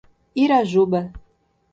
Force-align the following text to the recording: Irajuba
Irajuba 0.43 1.01